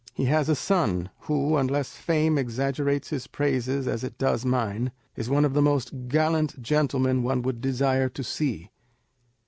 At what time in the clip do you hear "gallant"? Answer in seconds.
6.07-6.59